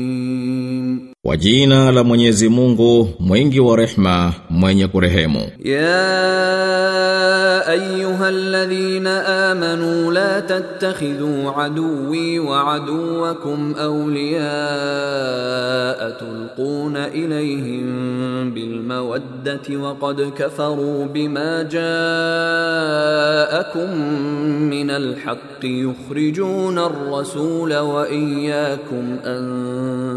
[1.26, 5.40] Kwa jina la Mwenyezi Mungu, mwingi wa rehma, mwenye kurehemu.
[5.66, 6.20] يا
[7.72, 14.50] ايها الذين امنوا لا تتخذوا عدوي وعدوكم اولياء
[16.20, 17.86] تلقون اليهم
[18.54, 21.90] بالموده وقد كفروا بما جاءكم
[24.70, 29.50] من الحق يخرجون الرسول واياكم ان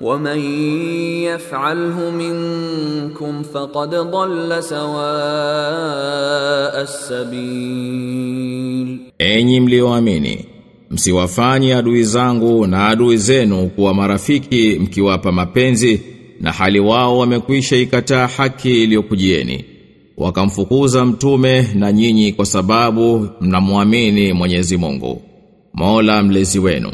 [0.00, 0.38] ومن
[1.24, 5.04] يفعله منكم فقد ضل سواء
[6.82, 10.44] السبيل Enyi mlioamini,
[10.90, 16.00] msiwafanye adui zangu na adui zenu kuwa marafiki mkiwapa mapenzi
[16.40, 19.64] na hali wao wamekwisha ikataa haki iliyokujieni.
[20.16, 25.22] Wakamfukuza mtume na nyinyi kwa sababu mnamwamini Mwenyezi Mungu,
[25.74, 26.92] Mola mlezi wenu.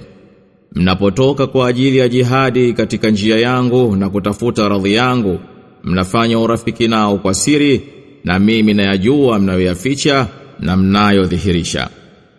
[0.75, 5.39] Mnapotoka kwa ajili ya jihadi katika njia yangu na kutafuta radhi yangu,
[5.83, 7.81] mnafanya urafiki nao kwa siri
[8.23, 10.27] na mimi nayajua mnayoyaficha
[10.59, 11.89] na mnayodhihirisha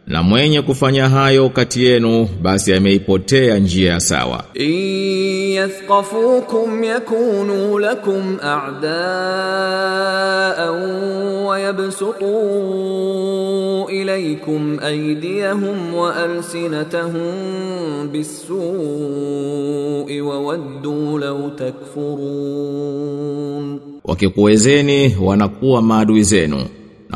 [0.07, 4.45] na mwenye kufanya hayo kati yenu basi ameipotea njia ya sawa.
[5.55, 8.87] Yathqafukum yakunu lakum a'daan
[11.47, 12.27] wa yabsutu
[13.91, 18.61] ilaykum aydiyahum wa alsinatahum bis-su'i
[20.21, 23.01] wa waddu law takfurun,
[24.05, 26.65] wakikuwezeni wanakuwa maadui zenu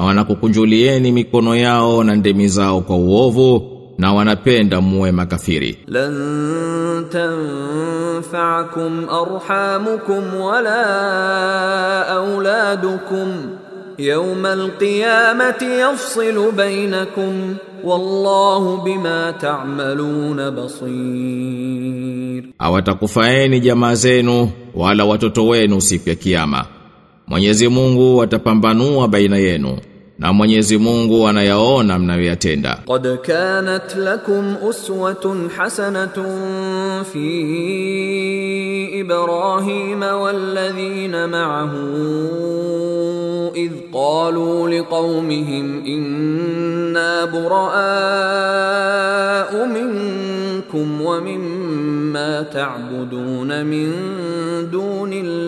[0.01, 3.63] na wanakukunjulieni mikono yao na ndemi zao kwa uovu
[3.99, 5.79] na wanapenda muwe makafiri.
[5.87, 6.15] Lan
[7.13, 13.29] tanfa'akum arhamukum wala auladukum
[13.99, 22.45] yawma alqiyamati yafsilu bainakum wallahu bima ta'maluna basir.
[22.59, 26.65] Hawatakufaeni jamaa zenu wala watoto wenu siku ya kiyama.
[27.27, 29.79] Mwenyezi Mungu atapambanua baina yenu.
[30.20, 32.78] na Mwenyezi Mungu anayaona mnayoyatenda.
[32.88, 36.18] قد كانت لكم أسوة حسنة
[37.14, 37.28] في
[39.02, 41.72] إبراهيم والذين معه
[43.56, 48.36] إذ قالوا لقومهم إنا براء
[49.66, 54.19] منكم ومما تعبدون من دون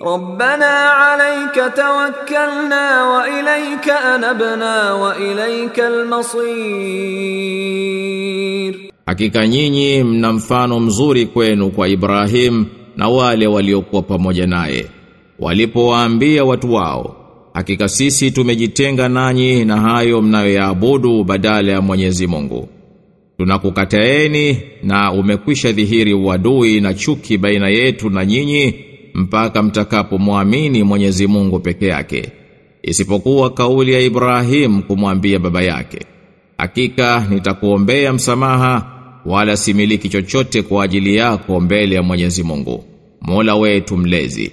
[0.00, 6.40] Rabbana alayka tawakkalna wa ilayka anabna wa ilayka almasir,
[9.06, 12.66] hakika nyinyi mna mfano mzuri kwenu kwa Ibrahim
[12.96, 14.86] na wale waliokuwa pamoja naye.
[15.38, 17.16] Walipowaambia watu wao
[17.54, 22.68] hakika sisi tumejitenga nanyi na hayo mnayoyaabudu badala ya Mwenyezi Mungu.
[23.38, 31.58] Tunakukataeni na umekwisha dhihiri uadui na chuki baina yetu na nyinyi mpaka mtakapomwamini Mwenyezi Mungu
[31.60, 32.32] peke yake
[32.82, 35.98] isipokuwa kauli ya Ibrahim kumwambia baba yake
[36.58, 38.86] hakika nitakuombea msamaha
[39.26, 42.84] wala similiki chochote kwa ajili yako mbele ya Mwenyezi Mungu
[43.20, 44.52] Mola wetu mlezi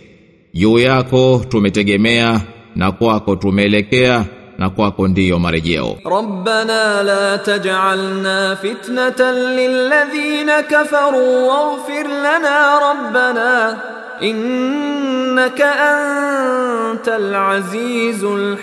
[0.53, 2.41] juu yako tumetegemea
[2.75, 4.25] na kwako tumeelekea
[4.57, 5.97] na kwako ndiyo marejeo.
[6.05, 13.79] Rabbana la taj'alna fitnatan lilladhina kafaru waghfir lana rabbana
[14.21, 15.69] innaka
[16.91, 18.57] antal azizul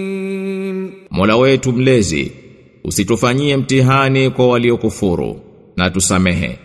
[0.00, 0.92] hakim.
[1.10, 2.32] Mola wetu mlezi
[2.84, 5.40] usitufanyie mtihani kwa waliokufuru
[5.76, 6.58] na tusamehe.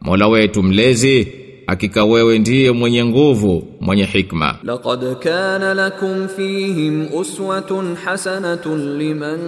[0.00, 1.28] Mola wetu mlezi
[1.66, 4.56] hakika wewe ndiye mwenye nguvu mwenye hikma.
[4.62, 9.40] Laqad kana lakum fihim uswatun hasanatun liman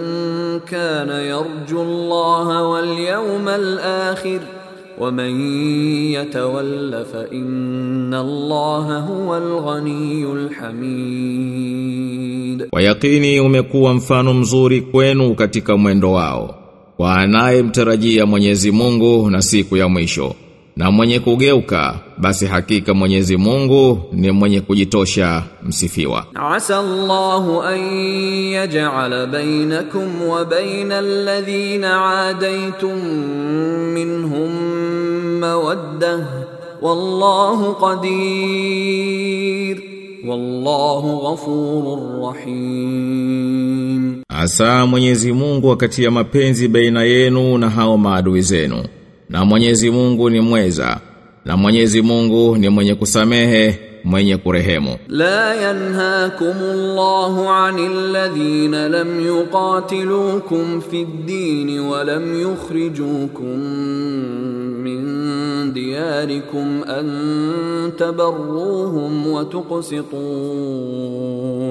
[0.69, 4.41] kana yarju Allah wal yawmal akhir.
[4.98, 5.40] ومن
[6.12, 10.24] يتول فإن الله هو الغني
[11.24, 16.54] الحميد Kwa yakini umekuwa mfano mzuri kwenu katika mwendo wao.
[16.96, 20.34] Kwa anayemtarajia Mwenyezi Mungu na siku ya mwisho.
[20.76, 26.24] Na mwenye kugeuka, basi hakika Mwenyezi Mungu ni mwenye kujitosha msifiwa.
[26.36, 27.78] عسى الله أن
[28.52, 32.98] يجعل بينكم وبين الذين عاديتم
[33.94, 34.50] منهم
[35.39, 36.19] mawaddah
[36.81, 37.75] wallahu
[38.79, 39.77] qadir
[40.27, 48.83] wallahu ghafurur rahim Asa Mwenyezi Mungu wakati ya mapenzi baina yenu na hao maadui zenu.
[49.29, 50.99] Na Mwenyezi Mungu ni mweza.
[51.45, 54.97] Na Mwenyezi Mungu ni mwenye kusamehe mwenye kurehemu.
[55.07, 63.59] La yanhaakumullahu 'anil ladhina lam yuqatilukum fid din wa lam yukhrijukum
[64.84, 65.02] من
[65.72, 67.06] دياركم أن
[67.98, 70.14] تبروهم وتقسطوا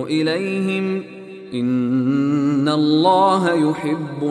[0.07, 1.03] إليهم
[1.53, 4.23] إن الله يحب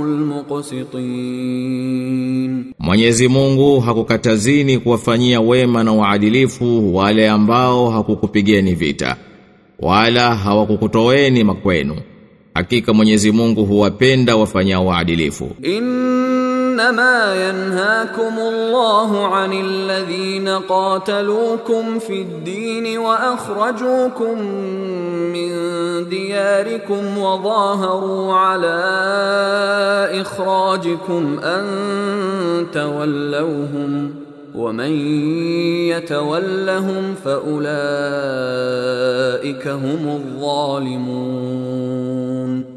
[1.53, 9.17] المقسطين Mwenyezi Mungu hakukatazini kuwafanyia wema na uadilifu wale ambao hakukupigeni vita
[9.81, 11.97] wala hawakukutoeni makwenu.
[12.55, 15.51] Hakika Mwenyezi Mungu huwapenda wafanyao uadilifu.
[16.78, 24.42] إنما ينهاكم الله عن الذين قاتلوكم في الدين وأخرجوكم
[25.34, 25.50] من
[26.10, 28.78] دياركم وظاهروا على
[30.22, 31.66] إخراجكم أن
[32.74, 34.14] تولوهم
[34.56, 34.92] ومن
[35.90, 37.68] يتولهم فأولئك
[39.68, 41.58] هم الظالمون.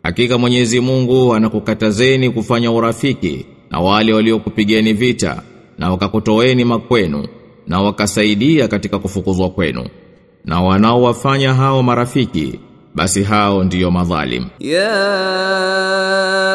[0.03, 3.47] Hakika Mwenyezi Mungu anakukatazeni kufanya urafiki.
[3.71, 5.43] na wale waliokupigeni vita
[5.79, 7.29] na wakakutoeni makwenu
[7.67, 9.87] na wakasaidia katika kufukuzwa kwenu.
[10.45, 12.61] Na wanaowafanya hao marafiki
[12.95, 14.45] basi hao ndiyo madhalim.
[14.61, 14.93] Ya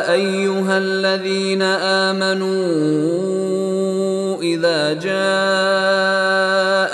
[0.07, 2.51] ayyuhalladhina amanu
[4.41, 4.95] idha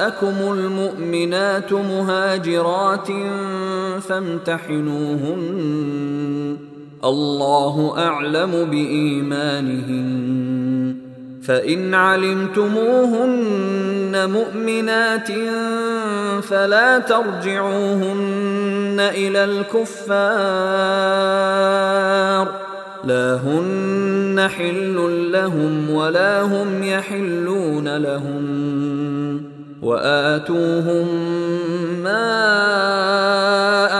[0.01, 3.29] jaakumul mu'minatu muhajiratin
[4.07, 6.70] famtahinuhunna.
[7.05, 10.31] الله أعلم بإيمانهن.
[11.43, 13.51] فإن علمتموهن
[14.29, 15.27] مؤمنات
[16.43, 20.21] فلا ترجعوهن إلى الكفار.
[23.03, 28.45] لا هن حل لهم ولا هم يحلون لهم.
[29.81, 31.07] وآتوهم
[32.03, 32.27] ما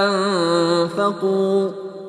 [0.08, 1.80] أنفقوا.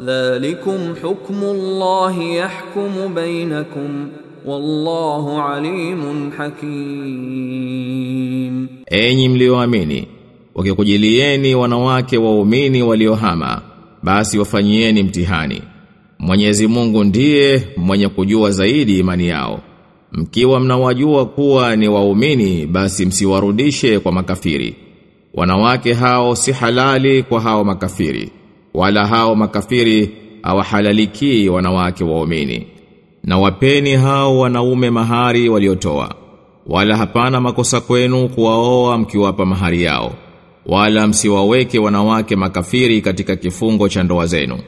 [0.00, 4.08] Dhalikum hukmullahi yahkumu bainakum
[4.46, 6.68] wallahu alimun hakim.
[8.86, 10.08] Enyi mlioamini,
[10.54, 13.62] wakikujilieni wanawake waumini waliohama,
[14.02, 15.62] basi wafanyieni mtihani.
[16.18, 19.60] Mwenyezi Mungu ndiye mwenye kujua zaidi imani yao.
[20.12, 24.76] Mkiwa mnawajua kuwa ni waumini, basi msiwarudishe kwa makafiri.
[25.34, 28.30] Wanawake hao si halali kwa hao makafiri
[28.74, 30.10] wala hao makafiri
[30.42, 32.66] hawahalaliki wanawake waumini.
[33.24, 36.14] Na wapeni hao wanaume mahari waliotoa.
[36.66, 40.12] Wala hapana makosa kwenu kuwaoa mkiwapa mahari yao.
[40.66, 44.58] Wala msiwaweke wanawake makafiri katika kifungo cha ndoa zenu.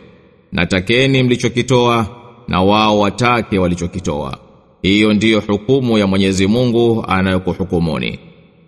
[0.52, 2.06] Natakeni mlichokitoa
[2.48, 4.38] na wao watake walichokitoa.
[4.82, 8.18] Hiyo ndiyo hukumu ya Mwenyezi Mungu anayokuhukumuni.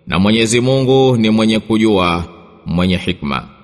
[0.07, 2.23] Na Mwenyezi Mungu ni mwenye kujua,
[2.65, 3.43] mwenye hikma.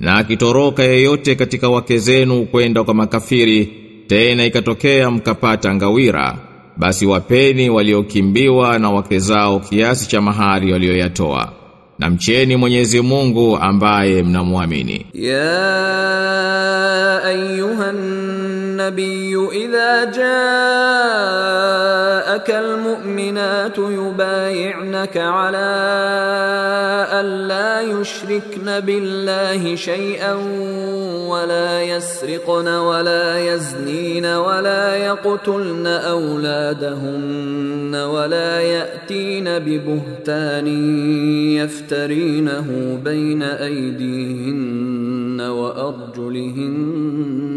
[0.00, 3.66] Na akitoroka yeyote katika wake zenu kwenda kwa makafiri,
[4.06, 6.38] tena ikatokea mkapata ngawira,
[6.76, 11.59] basi wapeni waliokimbiwa na wake zao kiasi cha mahari walioyatoa.
[11.99, 15.05] Na mcheni Mwenyezi Mungu ambaye mnamwamini.
[15.15, 15.67] يا
[17.27, 20.25] أيها النبي إذا جاءك
[22.49, 25.75] المؤمنات يبايعنك على
[27.13, 30.33] ألا يشركن بالله شيئا
[31.29, 40.67] ولا يسرقن ولا يزنين ولا يقتلن أولادهن ولا يأتين ببهتان
[41.90, 46.82] يفترينه بين أيديهن وأرجلهن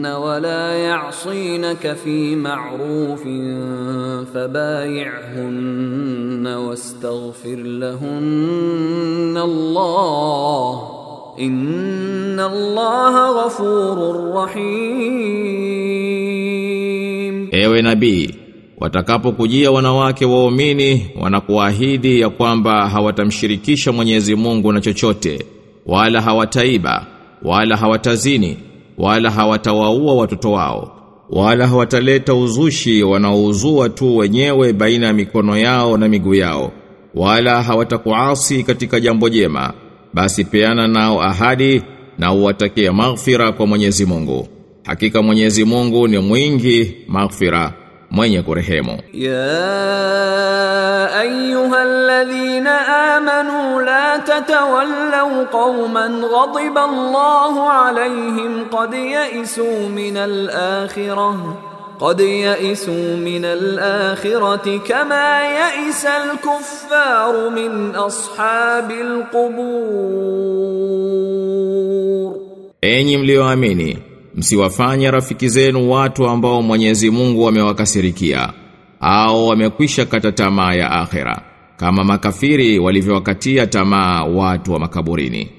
[0.05, 3.23] ولا يعصينك في معروف
[4.33, 5.67] فبايعهن
[6.47, 10.81] واستغفر لهن الله
[11.39, 15.93] إن الله غفور رحيم.
[17.53, 18.42] Ewe nabii,
[18.79, 25.45] watakapokujia wanawake waumini wanakuahidi ya kwamba hawatamshirikisha Mwenyezi Mungu na chochote,
[25.85, 27.05] wala hawataiba,
[27.43, 28.57] wala hawatazini,
[28.97, 30.91] wala hawatawaua watoto wao,
[31.29, 36.71] wala hawataleta uzushi wanaouzua tu wenyewe baina ya mikono yao na miguu yao,
[37.15, 39.73] wala hawatakuasi katika jambo jema,
[40.13, 41.81] basi peana nao ahadi
[42.17, 44.47] na uwatakie maghfira kwa Mwenyezi Mungu.
[44.83, 47.73] Hakika Mwenyezi Mungu ni mwingi maghfira,
[48.13, 49.49] mwenye kurehemu ya
[51.21, 52.73] ayyuhalladhina
[53.15, 61.37] amanu la tatawallaw qauman ghadiba Allahu alayhim qad ya'isu min al-akhirah
[61.99, 69.53] قد يئسوا من الآخرة كما يئس الكفار من أصحاب القبور.
[72.83, 78.53] أي مليو أميني msiwafanye rafiki zenu watu ambao Mwenyezi Mungu amewakasirikia
[78.99, 81.41] au wamekwisha kata tamaa ya akhera,
[81.77, 85.49] kama makafiri walivyowakatia tamaa watu wa makaburini.